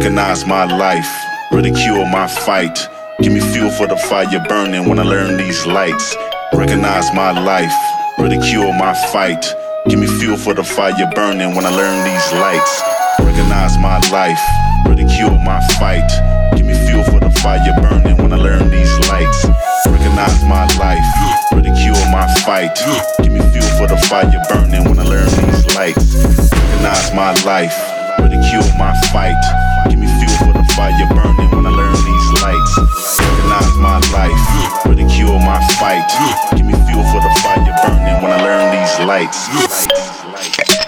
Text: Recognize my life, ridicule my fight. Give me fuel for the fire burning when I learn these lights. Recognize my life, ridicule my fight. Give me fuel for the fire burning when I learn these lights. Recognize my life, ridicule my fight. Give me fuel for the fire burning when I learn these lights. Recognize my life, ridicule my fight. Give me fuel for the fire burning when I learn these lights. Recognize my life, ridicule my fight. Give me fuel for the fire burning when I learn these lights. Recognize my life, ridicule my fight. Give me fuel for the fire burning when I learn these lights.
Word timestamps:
Recognize 0.00 0.46
my 0.46 0.64
life, 0.64 1.12
ridicule 1.52 2.06
my 2.06 2.26
fight. 2.26 2.88
Give 3.20 3.34
me 3.34 3.40
fuel 3.52 3.70
for 3.70 3.86
the 3.86 3.98
fire 4.08 4.42
burning 4.48 4.88
when 4.88 4.98
I 4.98 5.02
learn 5.02 5.36
these 5.36 5.66
lights. 5.66 6.16
Recognize 6.54 7.12
my 7.12 7.32
life, 7.32 7.74
ridicule 8.18 8.72
my 8.72 8.94
fight. 9.12 9.44
Give 9.90 9.98
me 9.98 10.06
fuel 10.06 10.38
for 10.38 10.54
the 10.54 10.64
fire 10.64 10.94
burning 11.14 11.54
when 11.54 11.66
I 11.66 11.68
learn 11.68 12.02
these 12.02 12.32
lights. 12.32 12.80
Recognize 13.20 13.76
my 13.76 14.00
life, 14.08 14.40
ridicule 14.88 15.36
my 15.44 15.60
fight. 15.78 16.08
Give 16.56 16.64
me 16.64 16.72
fuel 16.88 17.04
for 17.04 17.20
the 17.20 17.30
fire 17.42 17.60
burning 17.82 18.16
when 18.16 18.32
I 18.32 18.36
learn 18.36 18.70
these 18.70 18.98
lights. 19.10 19.44
Recognize 19.84 20.42
my 20.48 20.64
life, 20.80 21.52
ridicule 21.52 22.00
my 22.08 22.24
fight. 22.46 22.72
Give 23.20 23.32
me 23.32 23.40
fuel 23.52 23.68
for 23.76 23.86
the 23.86 23.98
fire 24.08 24.32
burning 24.48 24.88
when 24.88 24.98
I 24.98 25.04
learn 25.04 25.28
these 25.28 25.76
lights. 25.76 26.24
Recognize 26.24 27.12
my 27.12 27.34
life, 27.44 27.76
ridicule 28.20 28.68
my 28.76 28.92
fight. 29.12 29.40
Give 29.88 29.98
me 29.98 30.06
fuel 30.06 30.36
for 30.44 30.52
the 30.52 30.64
fire 30.76 31.08
burning 31.10 31.50
when 31.50 31.66
I 31.66 31.70
learn 31.70 31.96
these 31.96 32.28
lights. 32.42 32.72
Recognize 33.18 33.76
my 33.80 33.98
life, 34.12 34.86
ridicule 34.86 35.38
my 35.40 35.60
fight. 35.80 36.08
Give 36.56 36.66
me 36.66 36.74
fuel 36.86 37.04
for 37.12 37.20
the 37.20 37.32
fire 37.42 37.74
burning 37.82 38.22
when 38.22 38.32
I 38.32 38.38
learn 38.42 38.66
these 38.76 38.94
lights. 39.06 40.79